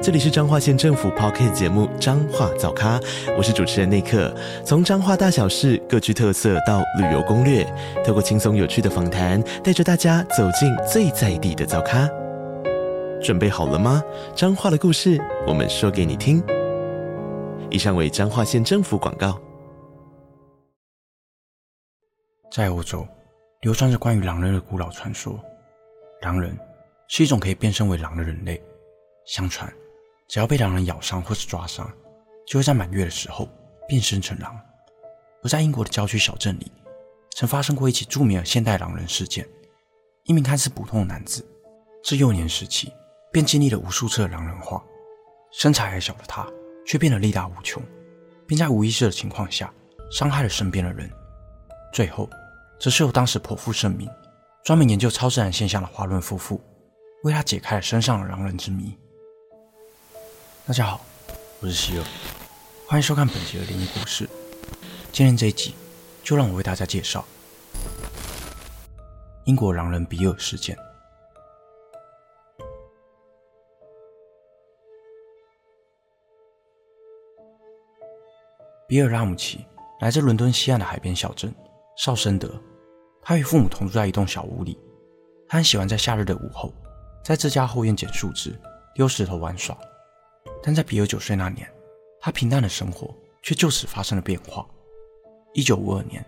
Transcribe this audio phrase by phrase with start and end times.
[0.00, 3.00] 这里是彰化县政府 Podcast 节目《彰化早咖》，
[3.36, 4.32] 我是主持人内克。
[4.64, 7.64] 从彰化大小事各具特色到旅游攻略，
[8.06, 12.08] 透过轻松有趣的访谈，带着大家走进最在地的早咖。
[13.20, 14.00] 准备好了吗？
[14.36, 16.40] 彰化的故事，我们说给你听。
[17.68, 19.36] 以上为彰化县政府广告。
[22.52, 23.04] 在欧洲，
[23.62, 25.38] 流传着关于狼人的古老传说。
[26.22, 26.56] 狼人
[27.08, 28.62] 是一种可以变身为狼的人类，
[29.26, 29.68] 相传。
[30.28, 31.90] 只要被狼人咬伤或是抓伤，
[32.46, 33.48] 就会在满月的时候
[33.88, 34.54] 变身成狼。
[35.42, 36.70] 而在英国的郊区小镇里，
[37.34, 39.48] 曾发生过一起著名的现代狼人事件。
[40.24, 41.42] 一名看似普通的男子，
[42.04, 42.92] 自幼年时期
[43.32, 44.84] 便经历了无数次的狼人化，
[45.50, 46.46] 身材矮小的他
[46.84, 47.82] 却变得力大无穷，
[48.46, 49.72] 并在无意识的情况下
[50.10, 51.10] 伤害了身边的人。
[51.94, 52.28] 最后，
[52.78, 54.06] 则是由当时颇负盛名、
[54.62, 56.60] 专门研究超自然现象的华伦夫妇，
[57.22, 58.94] 为他解开了身上的狼人之谜。
[60.68, 61.00] 大家好，
[61.62, 62.04] 我是希尔，
[62.86, 64.28] 欢迎收看本集的灵异故事。
[65.10, 65.74] 今天这一集，
[66.22, 67.24] 就让我为大家介绍
[69.46, 70.76] 英国狼人比尔事件。
[78.86, 79.64] 比尔·拉姆齐
[80.00, 81.50] 来自伦敦西岸的海边小镇
[81.96, 82.60] 绍森德，
[83.22, 84.78] 他与父母同住在一栋小屋里。
[85.48, 86.74] 他很喜欢在夏日的午后，
[87.24, 88.54] 在自家后院捡树枝、
[88.94, 89.74] 丢石头玩耍。
[90.62, 91.70] 但在比尔九岁那年，
[92.20, 94.66] 他平淡的生活却就此发生了变化。
[95.54, 96.24] 一九五二年，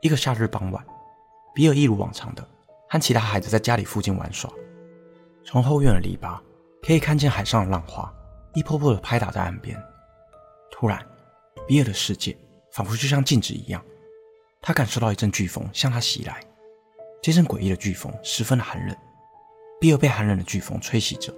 [0.00, 0.84] 一个夏日傍晚，
[1.54, 2.48] 比尔一如往常的
[2.88, 4.50] 和其他孩子在家里附近玩耍。
[5.44, 6.40] 从后院的篱笆
[6.82, 8.12] 可以看见海上的浪花
[8.54, 9.76] 一波波的拍打在岸边。
[10.70, 11.04] 突然，
[11.66, 12.36] 比尔的世界
[12.72, 13.84] 仿佛就像静止一样，
[14.60, 16.40] 他感受到一阵飓风向他袭来。
[17.20, 18.96] 这阵诡异的飓风十分的寒冷，
[19.80, 21.32] 比尔被寒冷的飓风吹袭着，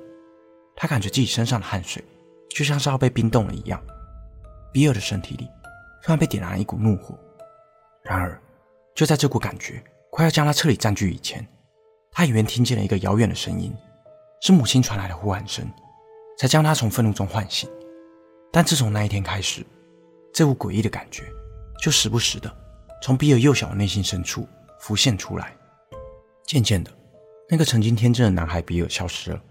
[0.77, 2.03] 他感觉自己身上的汗水。
[2.54, 3.82] 就像是要被冰冻了一样，
[4.72, 5.50] 比尔的身体里
[6.00, 7.19] 突然被点燃了一股怒火。
[8.04, 8.41] 然而，
[8.94, 11.44] 就在这股感觉快要将他彻底占据以前，
[12.12, 13.75] 他远远听见了一个遥远的声音，
[14.41, 15.69] 是母亲传来的呼喊声，
[16.38, 17.69] 才将他从愤怒中唤醒。
[18.53, 19.66] 但自从那一天开始，
[20.32, 21.25] 这股诡异的感觉
[21.82, 22.48] 就时不时的
[23.03, 24.47] 从比尔幼小的内心深处
[24.78, 25.53] 浮现出来。
[26.47, 26.91] 渐渐的，
[27.48, 29.42] 那个曾经天真的男孩比尔消失了。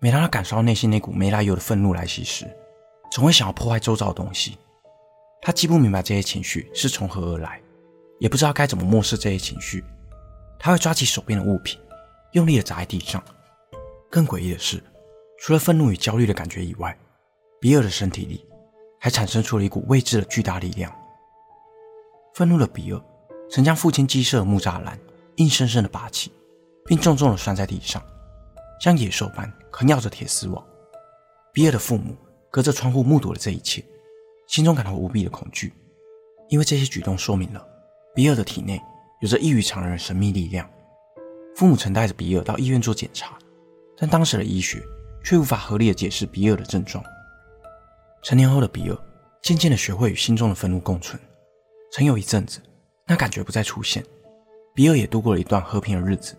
[0.00, 2.48] 每当他感受到内心那股没来由的愤怒来袭时，
[3.10, 4.56] 总会想要破坏周遭的东西。
[5.42, 7.60] 他既不明白这些情绪是从何而来，
[8.18, 9.84] 也不知道该怎么漠视这些情绪。
[10.58, 11.80] 他会抓起手边的物品，
[12.32, 13.22] 用力地砸在地上。
[14.10, 14.82] 更诡异的是，
[15.40, 16.96] 除了愤怒与焦虑的感觉以外，
[17.60, 18.44] 比尔的身体里
[19.00, 20.92] 还产生出了一股未知的巨大力量。
[22.34, 23.00] 愤怒的比尔
[23.50, 24.96] 曾将父亲鸡舍的木栅栏
[25.36, 26.32] 硬生生地拔起，
[26.86, 28.00] 并重重地拴在地上。
[28.80, 30.66] 像野兽般啃咬着铁丝网，
[31.52, 32.16] 比尔的父母
[32.50, 33.80] 隔着窗户目睹了这一切，
[34.48, 35.72] 心中感到无比的恐惧，
[36.48, 37.64] 因为这些举动说明了
[38.12, 38.82] 比尔的体内
[39.20, 40.68] 有着异于常人的神秘力量。
[41.54, 43.38] 父母曾带着比尔到医院做检查，
[43.96, 44.82] 但当时的医学
[45.22, 47.04] 却无法合理的解释比尔的症状。
[48.24, 48.98] 成年后的比尔
[49.44, 51.16] 渐渐的学会与心中的愤怒共存。
[51.92, 52.60] 曾有一阵子，
[53.06, 54.04] 那感觉不再出现，
[54.74, 56.34] 比尔也度过了一段和平的日子，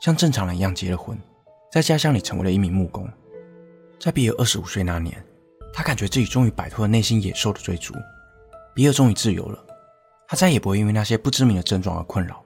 [0.00, 1.14] 像正常人一样结了婚。
[1.70, 3.08] 在家乡里成为了一名木工。
[4.00, 5.24] 在比尔二十五岁那年，
[5.72, 7.94] 他感觉自己终于摆脱了内心野兽的追逐。
[8.74, 9.64] 比尔终于自由了，
[10.26, 12.42] 他再也不会因为那些不知名的症状而困扰。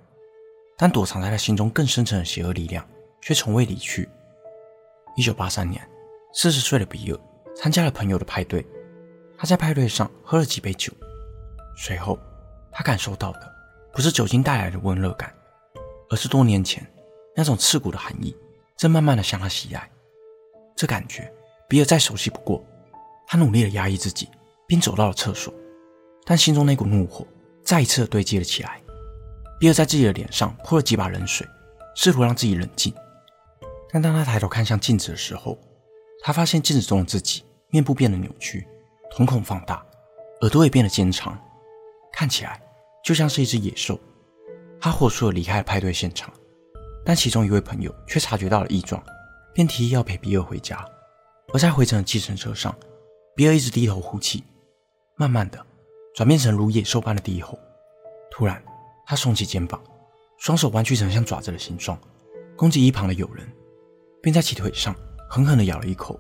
[0.77, 2.85] 但躲藏在他心中更深层的邪恶力量
[3.23, 4.09] 却从未离去。
[5.17, 5.81] 一九八三年，
[6.35, 7.19] 四十岁的比尔
[7.57, 8.67] 参加了朋友的派对，
[9.39, 10.93] 他在派对上喝了几杯酒，
[11.77, 12.19] 随后
[12.73, 13.55] 他感受到的
[13.93, 15.33] 不是酒精带来的温热感，
[16.11, 16.85] 而是多年前
[17.35, 18.37] 那种刺骨的寒意。
[18.77, 19.91] 正慢慢的向他袭来，
[20.77, 21.33] 这感觉
[21.69, 22.65] 比尔再熟悉不过。
[23.27, 24.29] 他努力的压抑自己，
[24.67, 25.53] 并走到了厕所，
[26.25, 27.27] 但心中那股怒火
[27.65, 28.81] 再一次堆积了起来。
[29.59, 31.47] 比尔在自己的脸上泼了几把冷水，
[31.95, 32.93] 试图让自己冷静。
[33.91, 35.59] 但当他抬头看向镜子的时候，
[36.23, 38.67] 他发现镜子中的自己面部变得扭曲，
[39.17, 39.83] 瞳孔放大，
[40.43, 41.39] 耳朵也变得尖长，
[42.13, 42.61] 看起来
[43.03, 43.99] 就像是一只野兽。
[44.81, 46.31] 他火速的离开了派对现场。
[47.05, 49.03] 但其中一位朋友却察觉到了异状，
[49.53, 50.85] 便提议要陪比尔回家。
[51.53, 52.75] 而在回程的计程车上，
[53.37, 54.43] 比尔一直低头呼气，
[55.17, 55.65] 慢慢的
[56.15, 57.59] 转变成如野兽般的低吼。
[58.31, 58.61] 突然，
[59.07, 59.81] 他耸起肩膀，
[60.39, 61.99] 双手弯曲成像爪子的形状，
[62.57, 63.47] 攻击一旁的友人，
[64.23, 64.97] 并在其腿上
[65.29, 66.19] 狠狠地咬了一口。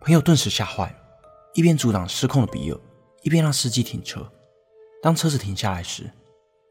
[0.00, 0.96] 朋友顿时吓坏了，
[1.54, 2.80] 一边阻挡失控的比尔，
[3.22, 4.26] 一边让司机停车。
[5.02, 6.10] 当车子停下来时，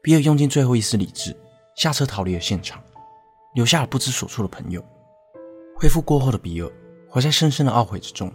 [0.02, 1.34] 比尔用尽最后一丝理智，
[1.76, 2.82] 下车逃离了现场，
[3.56, 4.84] 留下了不知所措的朋友。
[5.74, 6.70] 恢复过后的比尔，
[7.08, 8.30] 活在深深的懊悔之中，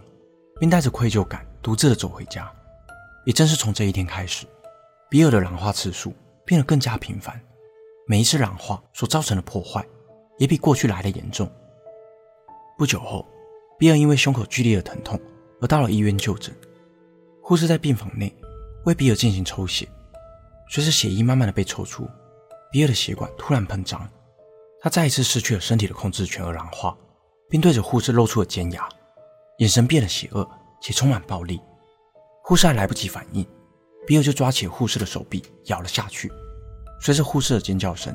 [0.58, 2.52] 并带着愧疚感独自的走回家。
[3.24, 4.46] 也正是从这一天开始，
[5.08, 6.12] 比尔的染化次数
[6.44, 7.40] 变得更加频繁，
[8.04, 9.86] 每一次染化所造成的破坏，
[10.38, 11.48] 也比过去来的严重。
[12.76, 13.24] 不久后，
[13.78, 15.20] 比尔因为胸口剧烈的疼痛
[15.60, 16.52] 而到了医院就诊。
[17.40, 18.34] 护士在病房内
[18.86, 19.88] 为比尔进行抽血，
[20.68, 22.08] 随着血液慢慢的被抽出，
[22.72, 24.08] 比尔的血管突然膨胀，
[24.82, 26.96] 他再一次失去了身体的控制权而狼化，
[27.48, 28.88] 并对着护士露出了尖牙，
[29.58, 30.48] 眼神变得邪恶
[30.80, 31.60] 且充满暴力。
[32.42, 33.46] 护士还来不及反应，
[34.04, 36.28] 比尔就抓起护士的手臂咬了下去。
[37.00, 38.12] 随着护士的尖叫声，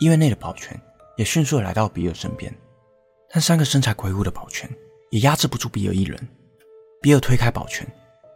[0.00, 0.78] 医院内的保全
[1.16, 2.52] 也迅速的来到比尔身边，
[3.30, 4.68] 但三个身材魁梧的保全。
[5.10, 6.18] 也压制不住比尔一人。
[7.02, 7.86] 比尔推开保全，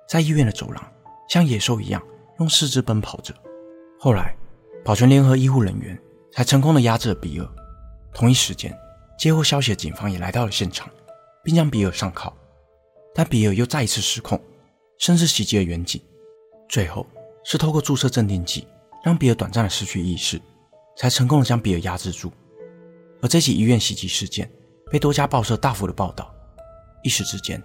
[0.06, 0.92] 在医院的走廊
[1.26, 2.02] 像野兽一样
[2.38, 3.34] 用四肢奔跑着。
[3.98, 4.36] 后来，
[4.84, 5.98] 保全联合医护人员
[6.36, 7.48] 才成功的压制了比尔。
[8.12, 8.78] 同一时间，
[9.18, 10.86] 接获消息的警方也来到了现场，
[11.42, 12.30] 并将比尔上铐。
[13.14, 14.38] 但比尔又再一次失控，
[14.98, 15.98] 甚至袭击了员警。
[16.68, 17.06] 最后
[17.42, 18.68] 是透过注射镇定剂，
[19.02, 20.38] 让比尔短暂的失去意识，
[20.98, 22.30] 才成功的将比尔压制住。
[23.22, 24.50] 而这起医院袭击事件
[24.90, 26.30] 被多家报社大幅的报道。
[27.02, 27.62] 一时之间，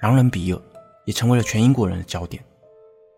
[0.00, 0.62] 狼人比尔
[1.04, 2.42] 也成为了全英国人的焦点。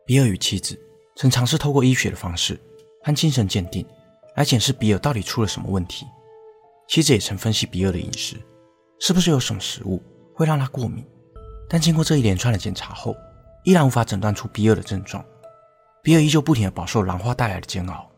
[0.04, 0.76] 比尔与妻子
[1.14, 2.58] 曾尝试透过医学的方式
[3.04, 3.86] 和精神鉴定
[4.38, 6.06] 来检视比尔到底出了什么问题。
[6.86, 8.36] 妻子也曾分析比尔的饮食，
[9.00, 10.00] 是不是有什么食物
[10.32, 11.04] 会让他过敏。
[11.68, 13.16] 但经过这一连串的检查后，
[13.64, 15.22] 依然无法诊断出比尔的症状。
[16.04, 18.08] 比尔依旧不停地饱受狼化带来的煎熬，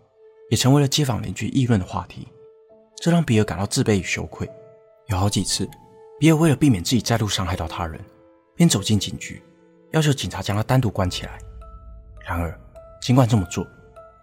[0.50, 2.28] 也成为了街坊邻居议论的话题。
[2.96, 4.46] 这让比尔感到自卑与羞愧。
[5.06, 5.66] 有好几次。
[6.20, 7.98] 比尔为了避免自己再度伤害到他人，
[8.54, 9.42] 便走进警局，
[9.92, 11.38] 要求警察将他单独关起来。
[12.28, 12.54] 然而，
[13.00, 13.66] 尽管这么做，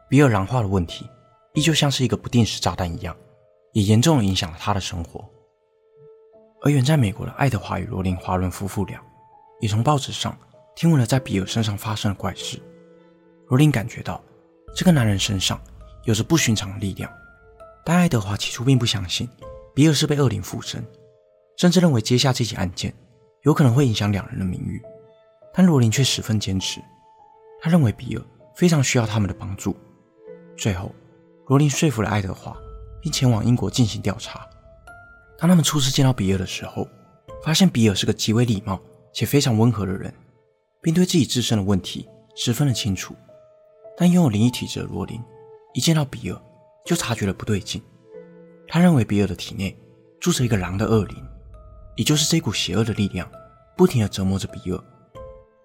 [0.08, 1.10] 比尔狼化的问题
[1.58, 3.18] 依旧像是一个不定时炸弹一样，
[3.74, 5.28] 也严重影响了他的生活。
[6.62, 9.02] 而远在美国的爱德华与罗琳·华伦夫妇俩，
[9.60, 10.38] 也从报纸上
[10.76, 12.62] 听闻了在比尔身上发生的怪事。
[13.48, 14.24] 罗琳感觉到
[14.76, 15.60] 这个男人身上
[16.04, 17.12] 有着不寻常的力量，
[17.84, 19.28] 但爱德华起初并不相信
[19.74, 20.86] 比尔是被恶灵附身。
[21.58, 22.94] 甚至认为接下这起案件
[23.42, 24.80] 有可能会影响两人的名誉，
[25.56, 26.80] 但罗琳却十分坚持。
[27.60, 28.24] 他认为比尔
[28.56, 29.76] 非常需要他们的帮助。
[30.56, 30.94] 最后，
[31.48, 32.56] 罗琳说服了爱德华，
[33.02, 34.46] 并前往英国进行调查。
[35.38, 36.86] 当他们初次见到比尔的时候，
[37.42, 38.78] 发现比尔是个极为礼貌
[39.14, 40.14] 且非常温和的人，
[40.82, 42.06] 并对自己自身的问题
[42.36, 43.16] 十分的清楚。
[43.96, 45.20] 但拥有灵异体质的罗琳
[45.74, 46.42] 一见到比尔
[46.86, 47.82] 就察觉了不对劲。
[48.68, 49.76] 他认为比尔的体内
[50.20, 51.16] 住着一个狼的恶灵。
[51.96, 53.28] 也就是这股邪恶的力量，
[53.76, 54.84] 不停地折磨着比尔，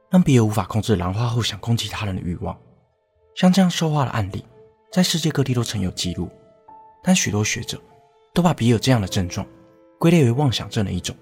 [0.08, 2.58] 让比尔无法控制狼化后想攻击他人的欲望。
[3.34, 4.42] 像这样兽化的案例，
[4.92, 6.28] 在世界各地都曾有记录，
[7.02, 7.80] 但许多学者
[8.34, 9.46] 都把比尔这样的症状
[9.98, 11.16] 归类为妄想症的一种。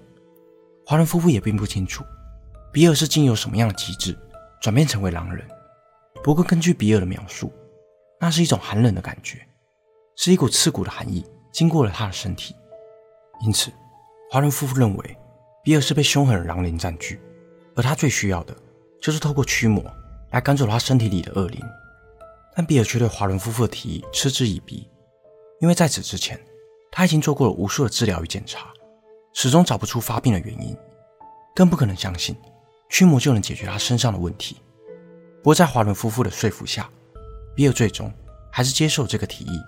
[0.85, 2.03] 华伦夫妇也并不清楚，
[2.73, 4.13] 比尔是经由什么样的机制
[4.61, 5.47] 转变成为狼人。
[6.21, 7.49] 不过，根据比尔的描述，
[8.19, 9.39] 那是一种寒冷的感觉，
[10.17, 12.53] 是一股刺骨的寒意经过了他的身体，
[13.45, 13.71] 因此。
[14.29, 15.17] 华伦夫妇认为，
[15.63, 17.21] 比尔是被凶狠的狼灵占据，
[17.75, 18.53] 而他最需要的
[19.01, 19.81] 就是透过驱魔
[20.31, 21.61] 来赶走他身体里的恶灵。
[22.55, 24.89] 但比尔却对华伦夫妇的提议嗤之以鼻，
[25.59, 26.39] 因为在此之前，
[26.91, 28.67] 他已经做过了无数的治疗与检查，
[29.33, 30.75] 始终找不出发病的原因，
[31.55, 32.35] 更不可能相信
[32.89, 34.57] 驱魔就能解决他身上的问题。
[35.37, 36.89] 不过，在华伦夫妇的说服下，
[37.55, 38.11] 比尔最终
[38.51, 39.59] 还是接受这个提议。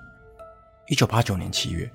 [0.90, 1.90] 一九八九年七月，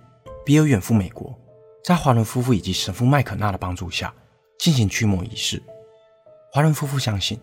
[0.45, 1.39] 比尔远赴美国。
[1.85, 4.13] 在华伦夫妇以及神父麦可纳的帮助下，
[4.59, 5.63] 进行驱魔仪式。
[6.51, 7.39] 华伦夫妇相信，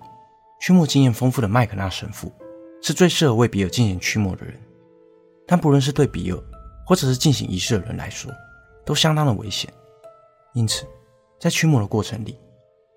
[0.60, 2.32] 驱魔经验丰富的麦可纳神父
[2.86, 4.54] 是最适合为比尔进行驱魔的人。
[5.48, 6.39] 但不论是对比尔，
[6.86, 8.32] 或者是进行仪式的人来说，
[8.86, 9.74] 都相当的危险。
[10.54, 10.86] 因此，
[11.39, 12.38] 在驱魔的过程里，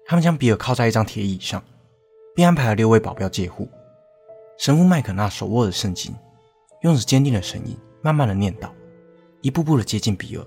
[0.04, 1.64] 他们将比尔靠在一张铁椅上，
[2.35, 3.66] 并安排了六位保镖戒护。
[4.59, 6.14] 神父麦可纳手握着圣经，
[6.83, 8.68] 用着坚定的声音，慢慢的念叨，
[9.40, 10.47] 一步步的接近比尔。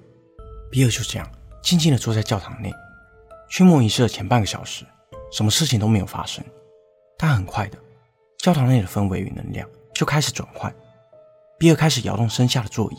[0.69, 1.27] 比尔就这样
[1.63, 2.71] 静静的坐在教堂内，
[3.50, 4.86] 驱魔仪式的前半个小时，
[5.31, 6.45] 什么事情都没有发生。
[7.17, 7.77] 但很快的，
[8.41, 10.74] 教堂内的氛围与能量就开始转换。
[11.60, 12.98] 比尔开始摇动身下的座椅，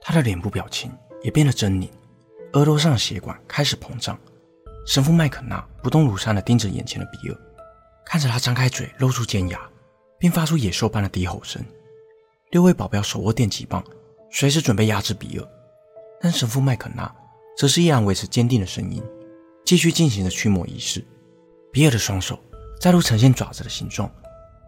[0.00, 0.90] 他的脸部表情
[1.22, 1.88] 也变得狰狞，
[2.54, 4.18] 额头上的血管开始膨胀。
[4.84, 7.38] 神父麦肯纳不动如山地盯着眼前的比尔，
[8.04, 9.60] 看着他张开嘴，露出尖牙，
[10.18, 11.64] 并发出野兽般的低吼声。
[12.50, 13.84] 六位保镖手握电击棒，
[14.32, 15.48] 随时准备压制比尔。
[16.20, 17.14] 但神父麦肯纳
[17.56, 19.00] 则是依然维持坚定的声音，
[19.64, 21.04] 继续进行着驱魔仪式。
[21.70, 22.36] 比尔的双手
[22.80, 24.12] 再度呈现爪子的形状，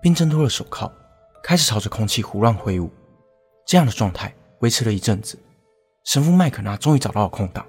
[0.04, 0.92] 并挣脱了手铐，
[1.42, 2.90] 开始朝着空气胡乱挥舞。
[3.64, 5.38] 这样的状态维持了一阵子，
[6.04, 7.64] 神父麦肯纳终于找到了空档，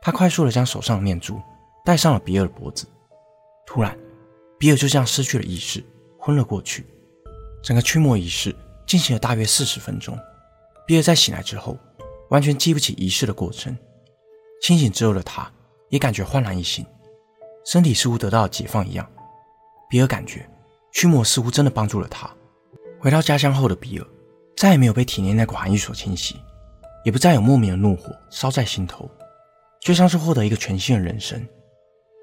[0.00, 1.42] 他快速地将手上的念珠
[1.84, 2.86] 戴上了比尔的脖子。
[3.66, 3.98] 突然，
[4.56, 5.84] 比尔就这样失去了意识，
[6.16, 6.86] 昏了过去。
[7.60, 8.54] 整个驱魔仪式
[8.86, 10.16] 进行了大约四十分钟。
[10.86, 11.76] 比尔在醒来之后，
[12.30, 13.76] 完全记不起仪式的过程。
[14.62, 15.50] 清醒之后的他，
[15.88, 16.86] 也感觉焕然一新，
[17.66, 19.04] 身体似乎得到了解放一样。
[19.90, 20.48] 比尔感觉
[20.98, 22.28] 驱魔似乎真的帮助了他。
[22.98, 24.06] 回到家乡后的比尔，
[24.56, 26.34] 再也没有被体内那股寒意所侵袭，
[27.04, 29.08] 也不再有莫名的怒火烧在心头，
[29.80, 31.40] 就像是获得一个全新的人生。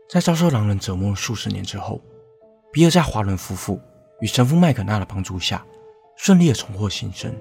[0.09, 2.01] 在遭受狼人折磨数十年之后，
[2.73, 3.79] 比尔在华伦夫妇
[4.19, 5.65] 与神父麦肯纳的帮助下，
[6.17, 7.33] 顺利的重获新生。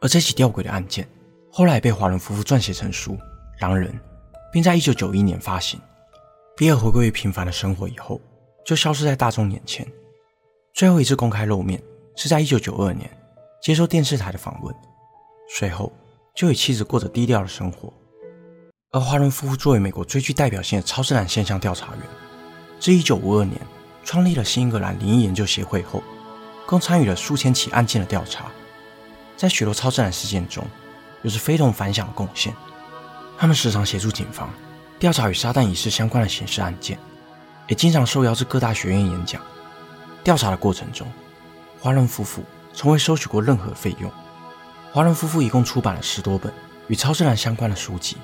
[0.00, 1.08] 而这起吊诡的案件，
[1.50, 3.14] 后来被华伦夫妇撰写成书
[3.58, 3.90] 《狼人》，
[4.52, 5.80] 并在1991年发行。
[6.56, 8.20] 比尔回归于平凡的生活以后，
[8.64, 9.84] 就消失在大众眼前。
[10.74, 11.82] 最后一次公开露面
[12.16, 13.10] 是在1992年
[13.62, 14.74] 接受电视台的访问，
[15.58, 15.92] 随后
[16.34, 17.92] 就与妻子过着低调的生活。
[18.90, 22.00] 而华伦夫妇作为美国最具代表性的超自然现象调查员，
[22.80, 23.60] 自1952年
[24.02, 26.02] 创立了新英格兰灵异研究协会后，
[26.66, 28.50] 共参与了数千起案件的调查，
[29.36, 30.64] 在许多超自然事件中
[31.22, 32.54] 有着非同凡响的贡献。
[33.36, 34.48] 他们时常协助警方
[34.98, 36.98] 调查与撒旦仪式相关的刑事案件，
[37.68, 39.40] 也经常受邀至各大学院演讲。
[40.24, 41.10] 调查的过程中，
[41.80, 44.10] 华伦夫妇从未收取过任何费用。
[44.92, 46.52] 华伦夫妇一共出版了十多本
[46.86, 48.16] 与超自然相关的书籍。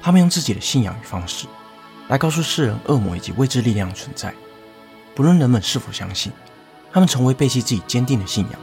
[0.00, 1.46] 他们用自己的信仰与方式，
[2.08, 4.34] 来告诉世人恶魔以及未知力量的存在。
[5.14, 6.32] 不论人们是否相信，
[6.92, 8.60] 他们从未背弃自己坚定的信仰。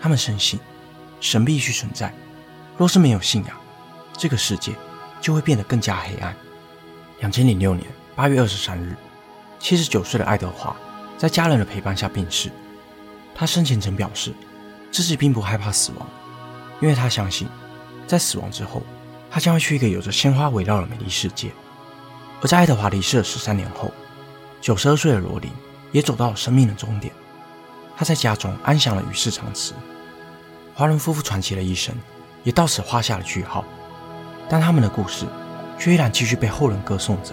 [0.00, 0.60] 他们深信，
[1.20, 2.14] 神必须存在。
[2.76, 3.56] 若是没有信仰，
[4.16, 4.72] 这个世界
[5.20, 6.34] 就会变得更加黑暗。
[7.20, 8.96] 两千零六年八月二十三日，
[9.58, 10.76] 七十九岁的爱德华
[11.22, 12.50] 在家人的陪伴下病逝。
[13.32, 14.34] 他生前曾表示，
[14.90, 16.08] 自己并不害怕死亡，
[16.80, 17.46] 因为他相信，
[18.08, 18.82] 在死亡之后。
[19.30, 21.52] 他将会去一个有着鲜花围绕的美丽世界。
[22.40, 23.92] 而在爱德华离世的十三年后，
[24.60, 25.48] 九十二岁的罗琳
[25.92, 27.14] 也走到了生命的终点。
[27.96, 29.74] 他在家中安详的与世长辞。
[30.74, 31.94] 华伦夫妇传奇的一生
[32.42, 33.64] 也到此画下了句号，
[34.48, 35.24] 但他们的故事
[35.78, 37.32] 却依然继续被后人歌颂着。